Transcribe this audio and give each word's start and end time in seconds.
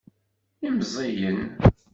Imẓiyen. 0.67 1.39